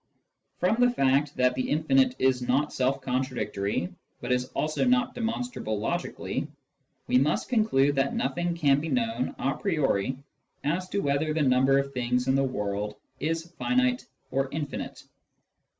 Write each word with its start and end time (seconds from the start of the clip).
From 0.57 0.77
the 0.79 0.89
fact 0.89 1.37
that 1.37 1.53
the 1.53 1.69
infinite 1.69 2.15
is 2.17 2.41
not 2.41 2.73
self 2.73 3.01
contradictory, 3.01 3.93
but 4.19 4.31
is 4.31 4.45
also 4.55 4.83
not 4.83 5.13
demonstrable 5.13 5.79
logically, 5.79 6.47
we 7.05 7.19
must 7.19 7.49
conclude 7.49 7.93
that 7.97 8.15
nothing 8.15 8.55
can 8.55 8.79
be 8.79 8.89
known 8.89 9.35
a 9.37 9.53
priori 9.53 10.17
as 10.63 10.89
to 10.89 11.01
whether 11.01 11.35
the 11.35 11.43
number 11.43 11.77
of 11.77 11.93
things 11.93 12.27
in 12.27 12.33
the 12.33 12.43
world 12.43 12.95
is 13.19 13.51
finite 13.59 14.03
or 14.31 14.49
infinite. 14.51 15.03